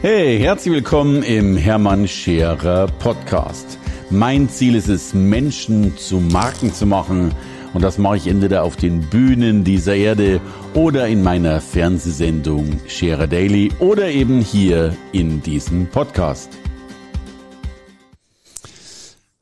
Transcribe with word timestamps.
Hey, 0.00 0.38
herzlich 0.38 0.74
willkommen 0.74 1.24
im 1.24 1.56
Hermann 1.56 2.06
Scherer 2.06 2.86
Podcast. 2.86 3.80
Mein 4.10 4.48
Ziel 4.48 4.76
ist 4.76 4.86
es, 4.86 5.12
Menschen 5.12 5.96
zu 5.96 6.20
Marken 6.20 6.72
zu 6.72 6.86
machen. 6.86 7.34
Und 7.74 7.82
das 7.82 7.98
mache 7.98 8.18
ich 8.18 8.28
entweder 8.28 8.62
auf 8.62 8.76
den 8.76 9.00
Bühnen 9.10 9.64
dieser 9.64 9.96
Erde 9.96 10.40
oder 10.72 11.08
in 11.08 11.24
meiner 11.24 11.60
Fernsehsendung 11.60 12.78
Scherer 12.86 13.26
Daily 13.26 13.72
oder 13.80 14.08
eben 14.08 14.40
hier 14.40 14.96
in 15.10 15.42
diesem 15.42 15.88
Podcast. 15.88 16.56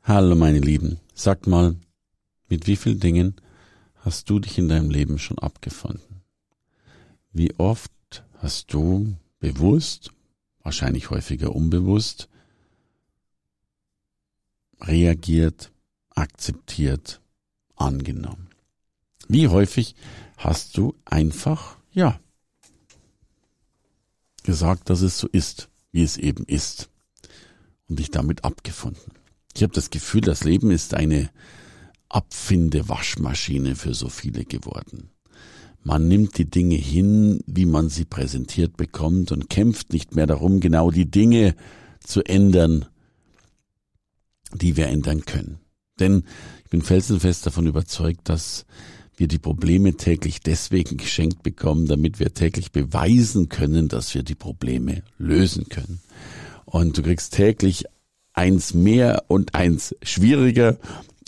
Hallo 0.01 0.35
meine 0.35 0.59
Lieben, 0.59 0.99
sagt 1.13 1.45
mal, 1.45 1.75
mit 2.49 2.65
wie 2.65 2.77
vielen 2.77 2.99
Dingen 2.99 3.35
hast 3.97 4.27
du 4.27 4.39
dich 4.39 4.57
in 4.57 4.69
deinem 4.69 4.89
Leben 4.89 5.19
schon 5.19 5.37
abgefunden? 5.37 6.23
Wie 7.31 7.53
oft 7.59 7.91
hast 8.39 8.73
du 8.73 9.13
bewusst 9.39 10.09
wahrscheinlich 10.67 11.11
häufiger 11.11 11.55
unbewusst, 11.55 12.27
reagiert, 14.81 15.71
akzeptiert, 16.09 17.21
angenommen. 17.77 18.49
Wie 19.29 19.47
häufig 19.47 19.95
hast 20.35 20.75
du 20.75 20.93
einfach, 21.05 21.77
ja, 21.93 22.19
gesagt, 24.43 24.89
dass 24.89 24.99
es 24.99 25.17
so 25.17 25.27
ist, 25.27 25.69
wie 25.93 26.03
es 26.03 26.17
eben 26.17 26.43
ist 26.43 26.89
und 27.87 27.99
dich 27.99 28.11
damit 28.11 28.43
abgefunden. 28.43 29.13
Ich 29.55 29.63
habe 29.63 29.71
das 29.71 29.89
Gefühl, 29.89 30.19
das 30.19 30.43
Leben 30.43 30.69
ist 30.69 30.93
eine 30.95 31.29
Abfinde-Waschmaschine 32.09 33.77
für 33.77 33.93
so 33.93 34.09
viele 34.09 34.43
geworden. 34.43 35.11
Man 35.83 36.07
nimmt 36.07 36.37
die 36.37 36.49
Dinge 36.49 36.75
hin, 36.75 37.39
wie 37.45 37.65
man 37.65 37.89
sie 37.89 38.05
präsentiert 38.05 38.77
bekommt 38.77 39.31
und 39.31 39.49
kämpft 39.49 39.93
nicht 39.93 40.15
mehr 40.15 40.27
darum, 40.27 40.59
genau 40.59 40.91
die 40.91 41.09
Dinge 41.09 41.55
zu 41.99 42.23
ändern, 42.23 42.85
die 44.53 44.75
wir 44.75 44.87
ändern 44.87 45.25
können. 45.25 45.59
Denn 45.99 46.23
ich 46.63 46.69
bin 46.69 46.81
felsenfest 46.81 47.45
davon 47.45 47.67
überzeugt, 47.67 48.29
dass 48.29 48.65
wir 49.15 49.27
die 49.27 49.39
Probleme 49.39 49.95
täglich 49.95 50.41
deswegen 50.41 50.97
geschenkt 50.97 51.41
bekommen, 51.41 51.87
damit 51.87 52.19
wir 52.19 52.33
täglich 52.33 52.71
beweisen 52.71 53.49
können, 53.49 53.87
dass 53.87 54.13
wir 54.13 54.23
die 54.23 54.35
Probleme 54.35 55.03
lösen 55.17 55.69
können. 55.69 55.99
Und 56.65 56.97
du 56.97 57.01
kriegst 57.01 57.33
täglich 57.33 57.85
eins 58.37 58.73
mehr 58.73 59.23
und 59.27 59.55
eins 59.55 59.95
schwieriger 60.01 60.77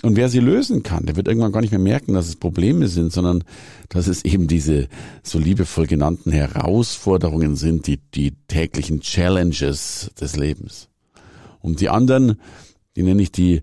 und 0.02 0.15
wer 0.15 0.29
sie 0.29 0.39
lösen 0.39 0.81
kann, 0.81 1.05
der 1.05 1.17
wird 1.17 1.27
irgendwann 1.27 1.51
gar 1.51 1.59
nicht 1.59 1.71
mehr 1.71 1.79
merken, 1.79 2.13
dass 2.13 2.29
es 2.29 2.38
Probleme 2.38 2.88
sind, 2.88 3.11
sondern 3.11 3.43
dass 3.89 4.07
es 4.07 4.23
eben 4.23 4.47
diese 4.47 4.88
so 5.23 5.39
liebevoll 5.39 5.88
genannten 5.88 6.31
Herausforderungen 6.31 7.57
sind, 7.57 7.85
die, 7.88 7.97
die 7.97 8.31
täglichen 8.47 9.01
Challenges 9.01 10.11
des 10.19 10.38
Lebens. 10.38 10.88
Und 11.59 11.81
die 11.81 11.89
anderen, 11.89 12.39
die 12.95 13.03
nenne 13.03 13.21
ich 13.21 13.31
die 13.33 13.61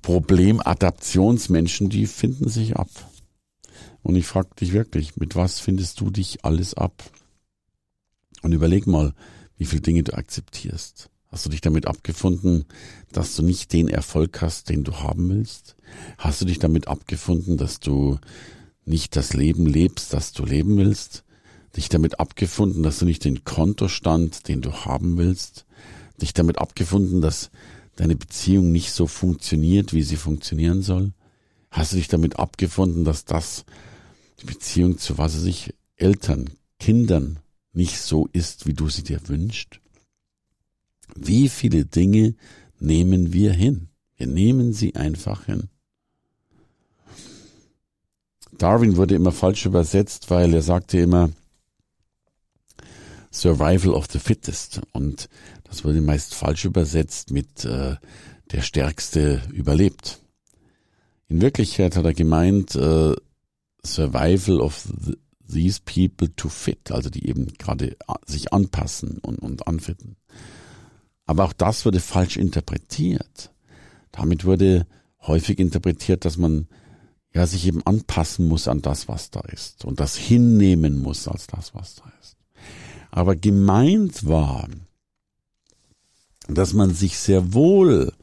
Problemadaptionsmenschen, 0.00 1.90
die 1.90 2.06
finden 2.06 2.48
sich 2.48 2.76
ab. 2.76 2.88
Und 4.02 4.16
ich 4.16 4.26
frage 4.26 4.48
dich 4.58 4.72
wirklich, 4.72 5.16
mit 5.16 5.36
was 5.36 5.60
findest 5.60 6.00
du 6.00 6.10
dich 6.10 6.44
alles 6.44 6.72
ab? 6.72 7.04
Und 8.40 8.52
überleg 8.52 8.86
mal, 8.86 9.12
wie 9.58 9.66
viele 9.66 9.82
Dinge 9.82 10.04
du 10.04 10.14
akzeptierst. 10.14 11.10
Hast 11.30 11.44
du 11.44 11.50
dich 11.50 11.60
damit 11.60 11.86
abgefunden, 11.86 12.64
dass 13.12 13.36
du 13.36 13.42
nicht 13.42 13.72
den 13.72 13.88
Erfolg 13.88 14.40
hast, 14.40 14.70
den 14.70 14.82
du 14.82 14.96
haben 14.96 15.28
willst? 15.28 15.76
Hast 16.16 16.40
du 16.40 16.46
dich 16.46 16.58
damit 16.58 16.88
abgefunden, 16.88 17.58
dass 17.58 17.80
du 17.80 18.18
nicht 18.86 19.14
das 19.14 19.34
Leben 19.34 19.66
lebst, 19.66 20.14
das 20.14 20.32
du 20.32 20.46
leben 20.46 20.78
willst? 20.78 21.24
Dich 21.76 21.90
damit 21.90 22.18
abgefunden, 22.18 22.82
dass 22.82 22.98
du 22.98 23.04
nicht 23.04 23.24
den 23.24 23.44
Kontostand, 23.44 24.48
den 24.48 24.62
du 24.62 24.72
haben 24.72 25.18
willst? 25.18 25.66
Dich 26.20 26.32
damit 26.32 26.58
abgefunden, 26.58 27.20
dass 27.20 27.50
deine 27.96 28.16
Beziehung 28.16 28.72
nicht 28.72 28.92
so 28.92 29.06
funktioniert, 29.06 29.92
wie 29.92 30.02
sie 30.02 30.16
funktionieren 30.16 30.80
soll? 30.80 31.12
Hast 31.70 31.92
du 31.92 31.96
dich 31.96 32.08
damit 32.08 32.38
abgefunden, 32.38 33.04
dass 33.04 33.26
das 33.26 33.66
die 34.40 34.46
Beziehung 34.46 34.96
zu 34.96 35.18
was 35.18 35.34
sich 35.34 35.74
Eltern, 35.96 36.48
Kindern 36.78 37.40
nicht 37.74 37.98
so 37.98 38.28
ist, 38.32 38.66
wie 38.66 38.72
du 38.72 38.88
sie 38.88 39.02
dir 39.02 39.20
wünschst? 39.28 39.80
Wie 41.16 41.48
viele 41.48 41.84
Dinge 41.84 42.34
nehmen 42.78 43.32
wir 43.32 43.52
hin? 43.52 43.88
Wir 44.16 44.26
nehmen 44.26 44.72
sie 44.72 44.94
einfach 44.94 45.46
hin. 45.46 45.68
Darwin 48.58 48.96
wurde 48.96 49.14
immer 49.14 49.32
falsch 49.32 49.66
übersetzt, 49.66 50.30
weil 50.30 50.52
er 50.52 50.62
sagte 50.62 50.98
immer 50.98 51.30
Survival 53.30 53.94
of 53.94 54.06
the 54.10 54.18
Fittest 54.18 54.80
und 54.92 55.28
das 55.64 55.84
wurde 55.84 56.00
meist 56.00 56.34
falsch 56.34 56.64
übersetzt 56.64 57.30
mit 57.30 57.64
äh, 57.64 57.96
der 58.50 58.62
Stärkste 58.62 59.42
überlebt. 59.52 60.18
In 61.28 61.40
Wirklichkeit 61.40 61.94
hat 61.96 62.04
er 62.04 62.14
gemeint 62.14 62.74
äh, 62.74 63.14
Survival 63.84 64.60
of 64.60 64.88
the, 65.04 65.16
these 65.48 65.80
people 65.84 66.34
to 66.34 66.48
fit, 66.48 66.90
also 66.90 67.10
die 67.10 67.28
eben 67.28 67.52
gerade 67.58 67.96
sich 68.26 68.52
anpassen 68.52 69.18
und, 69.18 69.38
und 69.38 69.66
anfitten. 69.68 70.16
Aber 71.28 71.44
auch 71.44 71.52
das 71.52 71.84
wurde 71.84 72.00
falsch 72.00 72.38
interpretiert. 72.38 73.52
Damit 74.12 74.46
wurde 74.46 74.86
häufig 75.20 75.58
interpretiert, 75.58 76.24
dass 76.24 76.38
man 76.38 76.68
ja 77.34 77.46
sich 77.46 77.66
eben 77.66 77.86
anpassen 77.86 78.48
muss 78.48 78.66
an 78.66 78.80
das, 78.80 79.08
was 79.08 79.30
da 79.30 79.40
ist 79.40 79.84
und 79.84 80.00
das 80.00 80.16
hinnehmen 80.16 80.98
muss 81.02 81.28
als 81.28 81.46
das, 81.46 81.74
was 81.74 81.96
da 81.96 82.10
ist. 82.22 82.38
Aber 83.10 83.36
gemeint 83.36 84.26
war, 84.26 84.68
dass 86.48 86.72
man 86.72 86.94
sich 86.94 87.18
sehr 87.18 87.52
wohl 87.52 88.14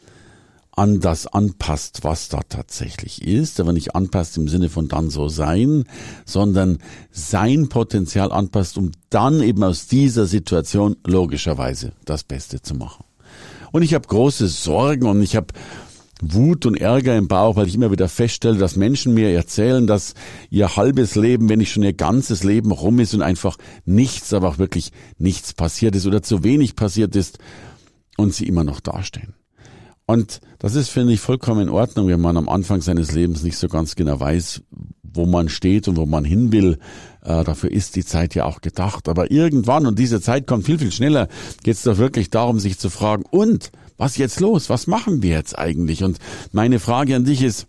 an 0.75 0.99
das 0.99 1.27
anpasst, 1.27 2.03
was 2.03 2.29
da 2.29 2.41
tatsächlich 2.47 3.21
ist, 3.21 3.59
aber 3.59 3.71
nicht 3.71 3.95
anpasst 3.95 4.37
im 4.37 4.47
Sinne 4.47 4.69
von 4.69 4.87
dann 4.87 5.09
so 5.09 5.29
sein, 5.29 5.85
sondern 6.25 6.79
sein 7.11 7.69
Potenzial 7.69 8.31
anpasst, 8.31 8.77
um 8.77 8.91
dann 9.09 9.41
eben 9.41 9.63
aus 9.63 9.87
dieser 9.87 10.25
Situation 10.25 10.97
logischerweise 11.05 11.93
das 12.03 12.23
Beste 12.23 12.61
zu 12.61 12.75
machen. 12.75 13.05
Und 13.71 13.83
ich 13.83 13.93
habe 13.93 14.07
große 14.07 14.47
Sorgen 14.47 15.07
und 15.07 15.21
ich 15.21 15.35
habe 15.35 15.47
Wut 16.21 16.65
und 16.65 16.75
Ärger 16.75 17.17
im 17.17 17.27
Bauch, 17.27 17.55
weil 17.55 17.67
ich 17.67 17.75
immer 17.75 17.91
wieder 17.91 18.07
feststelle, 18.07 18.57
dass 18.57 18.77
Menschen 18.77 19.13
mir 19.13 19.31
erzählen, 19.31 19.85
dass 19.85 20.13
ihr 20.49 20.75
halbes 20.75 21.15
Leben, 21.15 21.49
wenn 21.49 21.59
nicht 21.59 21.73
schon 21.73 21.83
ihr 21.83 21.93
ganzes 21.93 22.43
Leben 22.43 22.71
rum 22.71 22.99
ist 22.99 23.13
und 23.13 23.21
einfach 23.21 23.57
nichts, 23.85 24.33
aber 24.33 24.49
auch 24.49 24.57
wirklich 24.57 24.91
nichts 25.17 25.53
passiert 25.53 25.95
ist 25.95 26.05
oder 26.05 26.21
zu 26.21 26.43
wenig 26.43 26.75
passiert 26.75 27.15
ist 27.15 27.39
und 28.17 28.33
sie 28.33 28.47
immer 28.47 28.63
noch 28.63 28.79
dastehen. 28.79 29.35
Und 30.07 30.39
das 30.59 30.75
ist, 30.75 30.89
finde 30.89 31.13
ich, 31.13 31.19
vollkommen 31.19 31.61
in 31.61 31.69
Ordnung, 31.69 32.07
wenn 32.07 32.21
man 32.21 32.37
am 32.37 32.47
Anfang 32.47 32.81
seines 32.81 33.11
Lebens 33.11 33.43
nicht 33.43 33.57
so 33.57 33.67
ganz 33.67 33.95
genau 33.95 34.19
weiß, 34.19 34.61
wo 35.01 35.25
man 35.25 35.49
steht 35.49 35.87
und 35.87 35.95
wo 35.95 36.05
man 36.05 36.25
hin 36.25 36.51
will. 36.51 36.77
Äh, 37.21 37.43
dafür 37.43 37.71
ist 37.71 37.95
die 37.95 38.05
Zeit 38.05 38.35
ja 38.35 38.45
auch 38.45 38.61
gedacht. 38.61 39.09
Aber 39.09 39.31
irgendwann, 39.31 39.87
und 39.87 39.97
diese 39.97 40.21
Zeit 40.21 40.45
kommt 40.45 40.65
viel, 40.65 40.77
viel 40.77 40.91
schneller, 40.91 41.27
geht 41.63 41.75
es 41.75 41.83
doch 41.83 41.97
wirklich 41.97 42.29
darum, 42.29 42.59
sich 42.59 42.77
zu 42.77 42.89
fragen, 42.89 43.23
und 43.31 43.71
was 43.97 44.17
jetzt 44.17 44.39
los? 44.39 44.69
Was 44.69 44.87
machen 44.87 45.23
wir 45.23 45.31
jetzt 45.31 45.57
eigentlich? 45.57 46.03
Und 46.03 46.19
meine 46.51 46.79
Frage 46.79 47.15
an 47.15 47.23
dich 47.23 47.41
ist, 47.41 47.65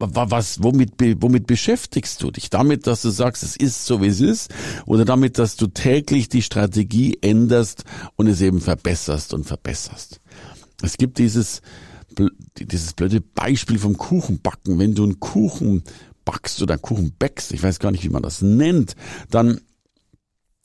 was, 0.00 0.62
womit, 0.62 0.92
womit 1.20 1.46
beschäftigst 1.46 2.22
du 2.22 2.30
dich? 2.30 2.48
Damit, 2.48 2.86
dass 2.86 3.02
du 3.02 3.10
sagst, 3.10 3.42
es 3.42 3.56
ist 3.56 3.84
so, 3.84 4.00
wie 4.00 4.06
es 4.06 4.20
ist? 4.20 4.50
Oder 4.86 5.04
damit, 5.04 5.38
dass 5.38 5.56
du 5.56 5.66
täglich 5.66 6.28
die 6.28 6.42
Strategie 6.42 7.18
änderst 7.20 7.84
und 8.16 8.26
es 8.26 8.40
eben 8.40 8.60
verbesserst 8.60 9.34
und 9.34 9.44
verbesserst? 9.44 10.20
Es 10.82 10.96
gibt 10.96 11.18
dieses, 11.18 11.62
dieses 12.58 12.92
blöde 12.92 13.20
Beispiel 13.20 13.78
vom 13.78 13.96
Kuchenbacken. 13.96 14.78
Wenn 14.78 14.94
du 14.94 15.04
einen 15.04 15.20
Kuchen 15.20 15.82
backst 16.24 16.62
oder 16.62 16.74
einen 16.74 16.82
Kuchen 16.82 17.12
bäckst, 17.18 17.52
ich 17.52 17.62
weiß 17.62 17.78
gar 17.78 17.90
nicht, 17.90 18.04
wie 18.04 18.10
man 18.10 18.22
das 18.22 18.42
nennt, 18.42 18.94
dann 19.30 19.60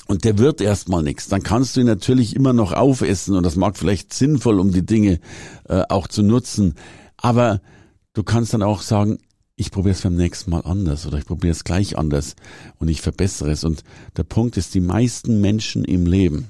und 0.07 0.23
der 0.23 0.37
wird 0.37 0.61
erstmal 0.61 1.01
nichts, 1.01 1.29
dann 1.29 1.41
kannst 1.41 1.75
du 1.75 1.79
ihn 1.79 1.87
natürlich 1.87 2.35
immer 2.35 2.53
noch 2.53 2.73
aufessen 2.73 3.35
und 3.35 3.43
das 3.43 3.55
mag 3.55 3.75
vielleicht 3.75 4.13
sinnvoll, 4.13 4.59
um 4.59 4.71
die 4.71 4.85
Dinge 4.85 5.19
äh, 5.67 5.81
auch 5.89 6.07
zu 6.07 6.21
nutzen. 6.21 6.75
Aber 7.17 7.59
du 8.13 8.21
kannst 8.21 8.53
dann 8.53 8.61
auch 8.61 8.83
sagen, 8.83 9.17
ich 9.55 9.71
probiere 9.71 9.95
es 9.95 10.01
beim 10.01 10.15
nächsten 10.15 10.51
Mal 10.51 10.61
anders 10.61 11.07
oder 11.07 11.17
ich 11.17 11.25
probiere 11.25 11.51
es 11.51 11.63
gleich 11.63 11.97
anders 11.97 12.35
und 12.77 12.87
ich 12.87 13.01
verbessere 13.01 13.51
es. 13.51 13.63
Und 13.63 13.83
der 14.15 14.23
Punkt 14.23 14.57
ist, 14.57 14.75
die 14.75 14.81
meisten 14.81 15.41
Menschen 15.41 15.83
im 15.85 16.05
Leben 16.05 16.49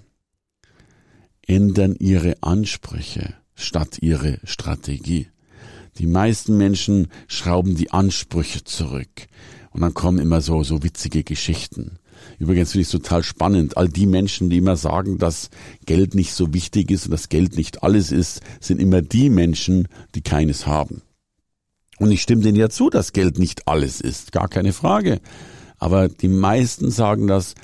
ändern 1.47 1.95
ihre 1.97 2.41
Ansprüche 2.41 3.35
statt 3.55 3.97
ihre 4.01 4.39
Strategie. 4.43 5.27
Die 5.97 6.07
meisten 6.07 6.57
Menschen 6.57 7.07
schrauben 7.27 7.75
die 7.75 7.91
Ansprüche 7.91 8.63
zurück. 8.63 9.27
Und 9.71 9.81
dann 9.81 9.93
kommen 9.93 10.19
immer 10.19 10.41
so, 10.41 10.63
so 10.63 10.83
witzige 10.83 11.23
Geschichten. 11.23 11.99
Übrigens 12.39 12.71
finde 12.71 12.81
ich 12.81 12.87
es 12.87 12.91
total 12.91 13.23
spannend. 13.23 13.77
All 13.77 13.89
die 13.89 14.07
Menschen, 14.07 14.49
die 14.49 14.57
immer 14.57 14.77
sagen, 14.77 15.17
dass 15.17 15.49
Geld 15.85 16.15
nicht 16.15 16.33
so 16.33 16.53
wichtig 16.53 16.91
ist 16.91 17.05
und 17.05 17.11
dass 17.11 17.29
Geld 17.29 17.57
nicht 17.57 17.83
alles 17.83 18.11
ist, 18.11 18.41
sind 18.59 18.81
immer 18.81 19.01
die 19.01 19.29
Menschen, 19.29 19.87
die 20.15 20.21
keines 20.21 20.65
haben. 20.67 21.01
Und 21.97 22.11
ich 22.11 22.21
stimme 22.21 22.41
denen 22.41 22.57
ja 22.57 22.69
zu, 22.69 22.89
dass 22.89 23.13
Geld 23.13 23.39
nicht 23.39 23.67
alles 23.67 24.01
ist. 24.01 24.31
Gar 24.31 24.49
keine 24.49 24.73
Frage. 24.73 25.21
Aber 25.77 26.09
die 26.09 26.27
meisten 26.27 26.91
sagen 26.91 27.27
das, 27.27 27.55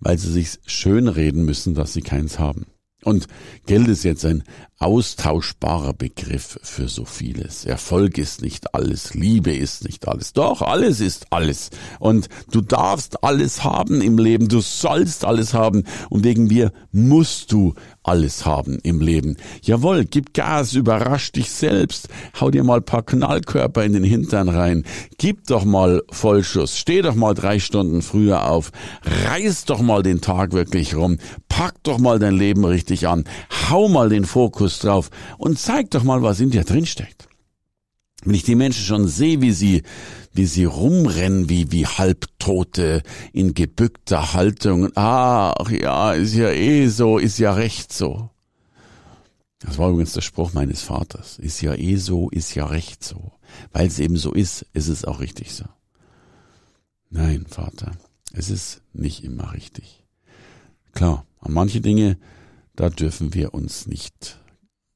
weil 0.00 0.18
sie 0.18 0.32
sich 0.32 0.58
schönreden 0.66 1.44
müssen, 1.44 1.74
dass 1.74 1.92
sie 1.92 2.02
keins 2.02 2.38
haben. 2.38 2.66
Und 3.04 3.26
Geld 3.66 3.88
ist 3.88 4.04
jetzt 4.04 4.24
ein 4.24 4.44
austauschbarer 4.80 5.92
Begriff 5.92 6.58
für 6.62 6.88
so 6.88 7.04
vieles. 7.04 7.66
Erfolg 7.66 8.16
ist 8.16 8.40
nicht 8.40 8.74
alles, 8.74 9.12
Liebe 9.12 9.54
ist 9.54 9.84
nicht 9.84 10.08
alles. 10.08 10.32
Doch, 10.32 10.62
alles 10.62 11.00
ist 11.00 11.26
alles. 11.30 11.68
Und 11.98 12.28
du 12.50 12.62
darfst 12.62 13.22
alles 13.22 13.62
haben 13.62 14.00
im 14.00 14.16
Leben, 14.16 14.48
du 14.48 14.60
sollst 14.60 15.26
alles 15.26 15.52
haben. 15.52 15.84
Und 16.08 16.24
wegen 16.24 16.46
mir 16.46 16.72
musst 16.92 17.52
du 17.52 17.74
alles 18.02 18.46
haben 18.46 18.78
im 18.82 19.00
Leben. 19.00 19.36
Jawohl, 19.62 20.06
gib 20.06 20.32
Gas, 20.32 20.72
überrasch 20.72 21.32
dich 21.32 21.50
selbst, 21.50 22.08
hau 22.40 22.50
dir 22.50 22.64
mal 22.64 22.80
paar 22.80 23.02
Knallkörper 23.02 23.84
in 23.84 23.92
den 23.92 24.04
Hintern 24.04 24.48
rein, 24.48 24.84
gib 25.18 25.46
doch 25.46 25.64
mal 25.64 26.02
Vollschuss, 26.10 26.78
steh 26.78 27.02
doch 27.02 27.14
mal 27.14 27.34
drei 27.34 27.58
Stunden 27.58 28.00
früher 28.00 28.48
auf, 28.48 28.72
reiß 29.26 29.66
doch 29.66 29.82
mal 29.82 30.02
den 30.02 30.22
Tag 30.22 30.52
wirklich 30.52 30.96
rum, 30.96 31.18
pack 31.60 31.82
doch 31.82 31.98
mal 31.98 32.18
dein 32.18 32.36
Leben 32.36 32.64
richtig 32.64 33.06
an, 33.06 33.24
hau 33.68 33.86
mal 33.90 34.08
den 34.08 34.24
Fokus 34.24 34.78
drauf 34.78 35.10
und 35.36 35.58
zeig 35.58 35.90
doch 35.90 36.04
mal, 36.04 36.22
was 36.22 36.40
in 36.40 36.48
dir 36.48 36.64
drinsteckt. 36.64 37.28
Wenn 38.24 38.34
ich 38.34 38.44
die 38.44 38.54
Menschen 38.54 38.82
schon 38.82 39.06
sehe, 39.06 39.42
wie 39.42 39.52
sie, 39.52 39.82
wie 40.32 40.46
sie 40.46 40.64
rumrennen, 40.64 41.50
wie, 41.50 41.70
wie 41.70 41.86
Halbtote 41.86 43.02
in 43.34 43.52
gebückter 43.52 44.32
Haltung. 44.32 44.88
Ach 44.94 45.70
ja, 45.70 46.14
ist 46.14 46.32
ja 46.32 46.48
eh 46.48 46.88
so, 46.88 47.18
ist 47.18 47.38
ja 47.38 47.52
recht 47.52 47.92
so. 47.92 48.30
Das 49.58 49.76
war 49.76 49.90
übrigens 49.90 50.14
der 50.14 50.22
Spruch 50.22 50.54
meines 50.54 50.80
Vaters. 50.80 51.38
Ist 51.38 51.60
ja 51.60 51.74
eh 51.74 51.96
so, 51.96 52.30
ist 52.30 52.54
ja 52.54 52.64
recht 52.64 53.04
so. 53.04 53.32
Weil 53.70 53.86
es 53.86 53.98
eben 53.98 54.16
so 54.16 54.32
ist, 54.32 54.64
ist 54.72 54.88
es 54.88 55.04
auch 55.04 55.20
richtig 55.20 55.54
so. 55.54 55.66
Nein, 57.10 57.44
Vater, 57.46 57.92
es 58.32 58.48
ist 58.48 58.80
nicht 58.94 59.24
immer 59.24 59.52
richtig. 59.52 60.02
Klar, 60.92 61.26
an 61.40 61.52
manche 61.52 61.80
Dinge, 61.80 62.18
da 62.76 62.90
dürfen 62.90 63.34
wir 63.34 63.54
uns 63.54 63.86
nicht 63.86 64.38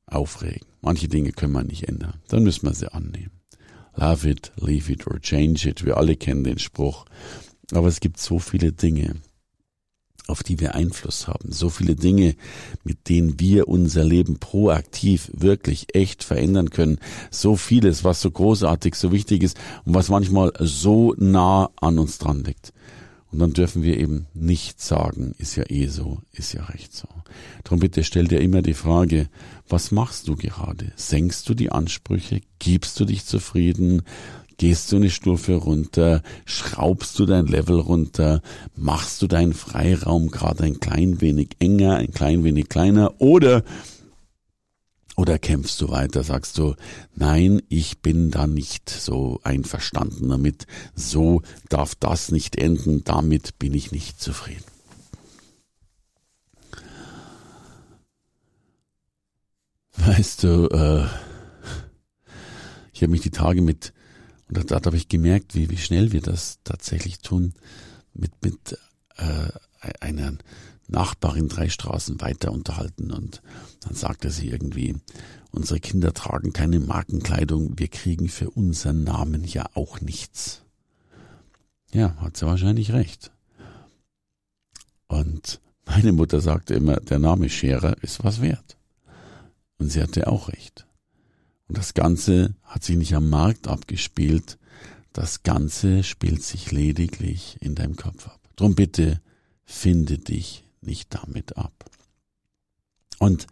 aufregen. 0.06 0.66
Manche 0.80 1.08
Dinge 1.08 1.32
können 1.32 1.52
wir 1.52 1.64
nicht 1.64 1.88
ändern. 1.88 2.20
Dann 2.28 2.44
müssen 2.44 2.66
wir 2.66 2.74
sie 2.74 2.92
annehmen. 2.92 3.40
Love 3.96 4.28
it, 4.28 4.52
leave 4.56 4.92
it 4.92 5.06
or 5.06 5.20
change 5.20 5.68
it. 5.68 5.84
Wir 5.84 5.96
alle 5.96 6.16
kennen 6.16 6.44
den 6.44 6.58
Spruch. 6.58 7.06
Aber 7.72 7.88
es 7.88 8.00
gibt 8.00 8.18
so 8.18 8.38
viele 8.38 8.72
Dinge, 8.72 9.16
auf 10.26 10.42
die 10.42 10.60
wir 10.60 10.74
Einfluss 10.74 11.28
haben. 11.28 11.52
So 11.52 11.70
viele 11.70 11.96
Dinge, 11.96 12.34
mit 12.82 13.08
denen 13.08 13.38
wir 13.38 13.68
unser 13.68 14.04
Leben 14.04 14.38
proaktiv 14.38 15.30
wirklich 15.32 15.94
echt 15.94 16.24
verändern 16.24 16.70
können. 16.70 16.98
So 17.30 17.56
vieles, 17.56 18.04
was 18.04 18.20
so 18.20 18.30
großartig, 18.30 18.94
so 18.94 19.12
wichtig 19.12 19.42
ist 19.42 19.58
und 19.84 19.94
was 19.94 20.08
manchmal 20.08 20.52
so 20.58 21.14
nah 21.18 21.70
an 21.80 21.98
uns 21.98 22.18
dran 22.18 22.44
liegt. 22.44 22.72
Und 23.34 23.40
dann 23.40 23.52
dürfen 23.52 23.82
wir 23.82 23.98
eben 23.98 24.26
nicht 24.32 24.80
sagen, 24.80 25.34
ist 25.38 25.56
ja 25.56 25.64
eh 25.68 25.88
so, 25.88 26.20
ist 26.30 26.52
ja 26.52 26.62
recht 26.66 26.94
so. 26.94 27.08
Darum 27.64 27.80
bitte 27.80 28.04
stell 28.04 28.28
dir 28.28 28.40
immer 28.40 28.62
die 28.62 28.74
Frage, 28.74 29.28
was 29.68 29.90
machst 29.90 30.28
du 30.28 30.36
gerade? 30.36 30.92
Senkst 30.94 31.48
du 31.48 31.54
die 31.54 31.72
Ansprüche? 31.72 32.42
Gibst 32.60 33.00
du 33.00 33.04
dich 33.04 33.24
zufrieden? 33.24 34.02
Gehst 34.56 34.92
du 34.92 34.96
eine 34.96 35.10
Stufe 35.10 35.56
runter? 35.56 36.22
Schraubst 36.44 37.18
du 37.18 37.26
dein 37.26 37.46
Level 37.46 37.80
runter? 37.80 38.40
Machst 38.76 39.20
du 39.20 39.26
deinen 39.26 39.52
Freiraum 39.52 40.30
gerade 40.30 40.62
ein 40.62 40.78
klein 40.78 41.20
wenig 41.20 41.56
enger, 41.58 41.96
ein 41.96 42.12
klein 42.12 42.44
wenig 42.44 42.68
kleiner? 42.68 43.20
Oder 43.20 43.64
oder 45.16 45.38
kämpfst 45.38 45.80
du 45.80 45.90
weiter, 45.90 46.24
sagst 46.24 46.58
du, 46.58 46.74
nein, 47.14 47.62
ich 47.68 48.00
bin 48.00 48.30
da 48.30 48.46
nicht 48.46 48.90
so 48.90 49.40
einverstanden 49.44 50.28
damit, 50.28 50.66
so 50.94 51.42
darf 51.68 51.94
das 51.94 52.32
nicht 52.32 52.56
enden, 52.56 53.04
damit 53.04 53.58
bin 53.58 53.74
ich 53.74 53.92
nicht 53.92 54.20
zufrieden. 54.20 54.64
Weißt 59.96 60.42
du, 60.42 60.68
äh, 60.68 61.06
ich 62.92 63.02
habe 63.02 63.12
mich 63.12 63.22
die 63.22 63.30
Tage 63.30 63.62
mit, 63.62 63.92
und 64.48 64.70
da, 64.70 64.76
habe 64.76 64.96
ich 64.96 65.08
gemerkt, 65.08 65.54
wie, 65.54 65.70
wie 65.70 65.78
schnell 65.78 66.12
wir 66.12 66.20
das 66.20 66.58
tatsächlich 66.64 67.20
tun, 67.20 67.54
mit, 68.12 68.32
mit 68.42 68.78
äh, 69.16 69.48
einer 70.00 70.34
Nachbarin 70.88 71.48
drei 71.48 71.68
Straßen 71.68 72.20
weiter 72.20 72.52
unterhalten 72.52 73.10
und 73.10 73.42
dann 73.80 73.94
sagte 73.94 74.30
sie 74.30 74.48
irgendwie, 74.48 74.96
unsere 75.50 75.80
Kinder 75.80 76.12
tragen 76.12 76.52
keine 76.52 76.80
Markenkleidung, 76.80 77.78
wir 77.78 77.88
kriegen 77.88 78.28
für 78.28 78.50
unseren 78.50 79.04
Namen 79.04 79.44
ja 79.44 79.66
auch 79.74 80.00
nichts. 80.00 80.62
Ja, 81.92 82.16
hat 82.16 82.36
sie 82.36 82.46
wahrscheinlich 82.46 82.92
recht. 82.92 83.30
Und 85.06 85.60
meine 85.86 86.12
Mutter 86.12 86.40
sagte 86.40 86.74
immer, 86.74 86.96
der 86.96 87.18
Name 87.18 87.48
Scherer 87.48 88.02
ist 88.02 88.24
was 88.24 88.40
wert. 88.40 88.76
Und 89.78 89.90
sie 89.90 90.02
hatte 90.02 90.26
auch 90.26 90.48
recht. 90.48 90.86
Und 91.68 91.78
das 91.78 91.94
Ganze 91.94 92.54
hat 92.62 92.84
sich 92.84 92.96
nicht 92.96 93.14
am 93.14 93.30
Markt 93.30 93.68
abgespielt, 93.68 94.58
das 95.12 95.44
Ganze 95.44 96.02
spielt 96.02 96.42
sich 96.42 96.72
lediglich 96.72 97.56
in 97.60 97.76
deinem 97.76 97.94
Kopf 97.94 98.26
ab. 98.26 98.40
Drum 98.56 98.74
bitte, 98.74 99.20
finde 99.64 100.18
dich 100.18 100.63
nicht 100.86 101.14
damit 101.14 101.56
ab. 101.56 101.72
Und 103.18 103.46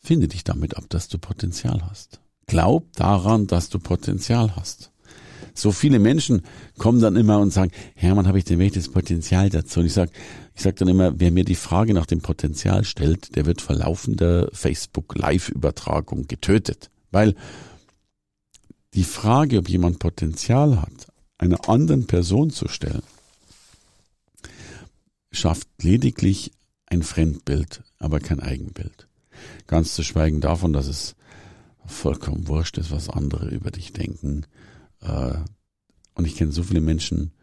finde 0.00 0.28
dich 0.28 0.44
damit 0.44 0.76
ab, 0.76 0.84
dass 0.88 1.08
du 1.08 1.18
Potenzial 1.18 1.82
hast. 1.88 2.20
Glaub 2.46 2.92
daran, 2.92 3.46
dass 3.46 3.68
du 3.68 3.78
Potenzial 3.78 4.54
hast. 4.56 4.90
So 5.54 5.70
viele 5.70 5.98
Menschen 5.98 6.42
kommen 6.78 7.00
dann 7.00 7.16
immer 7.16 7.38
und 7.38 7.52
sagen, 7.52 7.70
Hermann, 7.94 8.26
habe 8.26 8.38
ich 8.38 8.44
denn 8.44 8.58
das 8.72 8.88
Potenzial 8.88 9.50
dazu? 9.50 9.80
Und 9.80 9.86
ich 9.86 9.92
sage 9.92 10.10
ich 10.54 10.62
sag 10.62 10.76
dann 10.76 10.88
immer, 10.88 11.18
wer 11.18 11.32
mir 11.32 11.44
die 11.44 11.56
Frage 11.56 11.94
nach 11.94 12.06
dem 12.06 12.20
Potenzial 12.20 12.84
stellt, 12.84 13.34
der 13.34 13.44
wird 13.44 13.60
vor 13.60 13.76
laufender 13.76 14.48
Facebook-Live-Übertragung 14.52 16.28
getötet. 16.28 16.90
Weil 17.10 17.34
die 18.94 19.04
Frage, 19.04 19.58
ob 19.58 19.68
jemand 19.68 19.98
Potenzial 19.98 20.80
hat, 20.80 21.08
einer 21.38 21.68
anderen 21.68 22.06
Person 22.06 22.50
zu 22.50 22.68
stellen, 22.68 23.02
schafft 25.44 25.68
lediglich 25.82 26.52
ein 26.86 27.02
Fremdbild, 27.02 27.82
aber 27.98 28.18
kein 28.18 28.40
Eigenbild. 28.40 29.08
Ganz 29.66 29.94
zu 29.94 30.02
schweigen 30.02 30.40
davon, 30.40 30.72
dass 30.72 30.86
es 30.86 31.16
vollkommen 31.84 32.48
wurscht 32.48 32.78
ist, 32.78 32.90
was 32.90 33.10
andere 33.10 33.50
über 33.50 33.70
dich 33.70 33.92
denken. 33.92 34.46
Äh, 35.02 35.34
und 36.14 36.24
ich 36.24 36.36
kenne 36.36 36.50
so 36.50 36.62
viele 36.62 36.80
Menschen, 36.80 37.34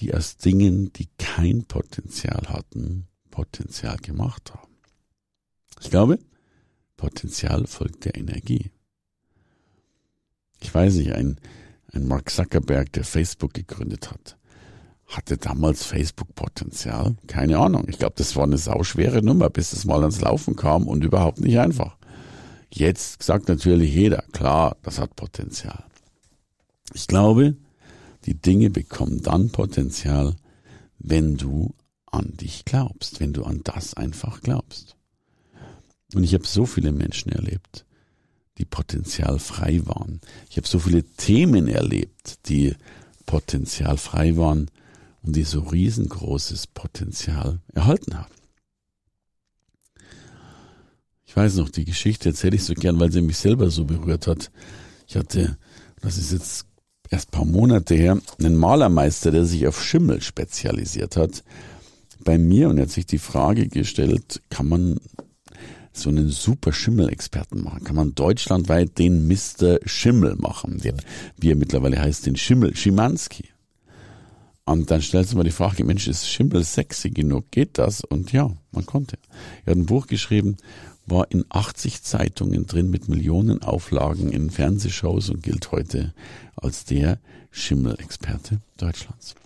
die 0.00 0.12
aus 0.12 0.38
Dingen, 0.38 0.92
die 0.92 1.06
kein 1.18 1.66
Potenzial 1.66 2.48
hatten, 2.48 3.06
Potenzial 3.30 3.98
gemacht 3.98 4.52
haben. 4.52 4.74
Ich 5.80 5.90
glaube, 5.90 6.18
Potenzial 6.96 7.68
folgt 7.68 8.06
der 8.06 8.16
Energie. 8.16 8.72
Ich 10.58 10.74
weiß 10.74 10.96
nicht, 10.96 11.12
ein, 11.12 11.38
ein 11.92 12.08
Mark 12.08 12.28
Zuckerberg, 12.28 12.92
der 12.92 13.04
Facebook 13.04 13.54
gegründet 13.54 14.10
hat, 14.10 14.36
hatte 15.08 15.38
damals 15.38 15.84
Facebook 15.84 16.34
Potenzial? 16.34 17.16
Keine 17.26 17.58
Ahnung. 17.58 17.86
Ich 17.88 17.98
glaube, 17.98 18.14
das 18.16 18.36
war 18.36 18.44
eine 18.44 18.58
sauschwere 18.58 19.22
Nummer, 19.22 19.50
bis 19.50 19.72
es 19.72 19.84
mal 19.84 20.00
ans 20.00 20.20
Laufen 20.20 20.54
kam 20.54 20.86
und 20.86 21.02
überhaupt 21.02 21.40
nicht 21.40 21.58
einfach. 21.58 21.96
Jetzt 22.70 23.22
sagt 23.22 23.48
natürlich 23.48 23.94
jeder, 23.94 24.22
klar, 24.32 24.76
das 24.82 24.98
hat 24.98 25.16
Potenzial. 25.16 25.84
Ich 26.92 27.06
glaube, 27.06 27.56
die 28.26 28.34
Dinge 28.34 28.68
bekommen 28.68 29.22
dann 29.22 29.50
Potenzial, 29.50 30.36
wenn 30.98 31.36
du 31.38 31.74
an 32.10 32.36
dich 32.36 32.64
glaubst, 32.66 33.20
wenn 33.20 33.32
du 33.32 33.44
an 33.44 33.62
das 33.64 33.94
einfach 33.94 34.42
glaubst. 34.42 34.96
Und 36.14 36.24
ich 36.24 36.34
habe 36.34 36.46
so 36.46 36.66
viele 36.66 36.92
Menschen 36.92 37.32
erlebt, 37.32 37.86
die 38.58 38.64
potenzialfrei 38.64 39.86
waren. 39.86 40.20
Ich 40.50 40.56
habe 40.56 40.66
so 40.66 40.78
viele 40.78 41.02
Themen 41.02 41.68
erlebt, 41.68 42.48
die 42.48 42.74
potenzialfrei 43.26 44.36
waren 44.36 44.70
und 45.28 45.36
die 45.36 45.44
so 45.44 45.60
riesengroßes 45.60 46.68
Potenzial 46.68 47.60
erhalten 47.74 48.16
haben. 48.16 48.32
Ich 51.26 51.36
weiß 51.36 51.56
noch, 51.56 51.68
die 51.68 51.84
Geschichte 51.84 52.30
erzähle 52.30 52.56
ich 52.56 52.64
so 52.64 52.72
gern, 52.72 52.98
weil 52.98 53.12
sie 53.12 53.20
mich 53.20 53.36
selber 53.36 53.68
so 53.68 53.84
berührt 53.84 54.26
hat. 54.26 54.50
Ich 55.06 55.16
hatte, 55.16 55.58
das 56.00 56.16
ist 56.16 56.32
jetzt 56.32 56.64
erst 57.10 57.30
paar 57.30 57.44
Monate 57.44 57.94
her, 57.94 58.18
einen 58.38 58.56
Malermeister, 58.56 59.30
der 59.30 59.44
sich 59.44 59.66
auf 59.66 59.84
Schimmel 59.84 60.22
spezialisiert 60.22 61.18
hat, 61.18 61.44
bei 62.24 62.38
mir 62.38 62.70
und 62.70 62.78
er 62.78 62.84
hat 62.84 62.90
sich 62.90 63.04
die 63.04 63.18
Frage 63.18 63.68
gestellt, 63.68 64.40
kann 64.48 64.66
man 64.66 64.98
so 65.92 66.08
einen 66.08 66.30
super 66.30 66.72
Schimmelexperten 66.72 67.62
machen? 67.62 67.84
Kann 67.84 67.96
man 67.96 68.14
deutschlandweit 68.14 68.96
den 68.98 69.28
Mr. 69.28 69.78
Schimmel 69.84 70.36
machen, 70.36 70.78
der, 70.78 70.94
wie 71.36 71.50
er 71.50 71.56
mittlerweile 71.56 72.00
heißt, 72.00 72.24
den 72.24 72.36
Schimmel 72.36 72.74
Schimanski? 72.74 73.50
Und 74.68 74.90
dann 74.90 75.00
stellst 75.00 75.32
du 75.32 75.36
mal 75.38 75.44
die 75.44 75.50
Frage, 75.50 75.82
Mensch, 75.82 76.06
ist 76.08 76.28
Schimmel 76.28 76.62
sexy 76.62 77.08
genug? 77.08 77.50
Geht 77.50 77.78
das? 77.78 78.02
Und 78.02 78.32
ja, 78.32 78.50
man 78.70 78.84
konnte. 78.84 79.16
Er 79.64 79.70
hat 79.70 79.78
ein 79.78 79.86
Buch 79.86 80.06
geschrieben, 80.06 80.58
war 81.06 81.30
in 81.30 81.46
80 81.48 82.02
Zeitungen 82.02 82.66
drin 82.66 82.90
mit 82.90 83.08
Millionen 83.08 83.62
Auflagen 83.62 84.30
in 84.30 84.50
Fernsehshows 84.50 85.30
und 85.30 85.42
gilt 85.42 85.72
heute 85.72 86.12
als 86.54 86.84
der 86.84 87.18
Schimmelexperte 87.50 88.60
Deutschlands. 88.76 89.36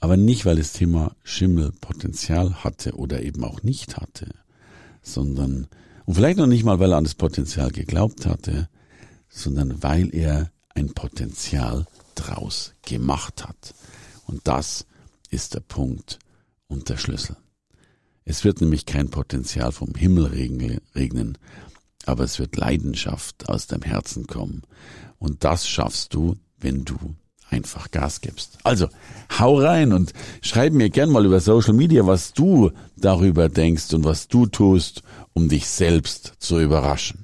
Aber 0.00 0.16
nicht, 0.16 0.46
weil 0.46 0.56
das 0.56 0.72
Thema 0.72 1.14
Schimmel 1.22 1.72
Potenzial 1.82 2.64
hatte 2.64 2.94
oder 2.94 3.22
eben 3.22 3.44
auch 3.44 3.62
nicht 3.62 3.98
hatte, 3.98 4.30
sondern, 5.02 5.66
und 6.06 6.14
vielleicht 6.14 6.38
noch 6.38 6.46
nicht 6.46 6.64
mal, 6.64 6.78
weil 6.80 6.92
er 6.92 6.98
an 6.98 7.04
das 7.04 7.14
Potenzial 7.14 7.70
geglaubt 7.70 8.24
hatte, 8.24 8.70
sondern 9.28 9.82
weil 9.82 10.14
er 10.14 10.50
ein 10.74 10.94
Potenzial 10.94 11.86
draus 12.14 12.74
gemacht 12.82 13.46
hat. 13.46 13.74
Und 14.26 14.40
das 14.44 14.86
ist 15.30 15.54
der 15.54 15.60
Punkt 15.60 16.18
und 16.68 16.88
der 16.88 16.96
Schlüssel. 16.96 17.36
Es 18.24 18.44
wird 18.44 18.60
nämlich 18.60 18.86
kein 18.86 19.10
Potenzial 19.10 19.72
vom 19.72 19.94
Himmel 19.94 20.26
regnen, 20.94 21.38
aber 22.06 22.24
es 22.24 22.38
wird 22.38 22.56
Leidenschaft 22.56 23.48
aus 23.48 23.66
deinem 23.66 23.82
Herzen 23.82 24.26
kommen. 24.26 24.62
Und 25.18 25.44
das 25.44 25.68
schaffst 25.68 26.14
du, 26.14 26.36
wenn 26.58 26.84
du 26.84 26.96
einfach 27.50 27.90
Gas 27.90 28.20
gibst. 28.20 28.58
Also, 28.64 28.88
hau 29.38 29.58
rein 29.58 29.92
und 29.92 30.12
schreib 30.40 30.72
mir 30.72 30.90
gern 30.90 31.10
mal 31.10 31.24
über 31.24 31.40
Social 31.40 31.74
Media, 31.74 32.06
was 32.06 32.32
du 32.32 32.70
darüber 32.96 33.48
denkst 33.48 33.92
und 33.92 34.04
was 34.04 34.28
du 34.28 34.46
tust, 34.46 35.02
um 35.34 35.48
dich 35.48 35.66
selbst 35.66 36.34
zu 36.38 36.60
überraschen. 36.60 37.23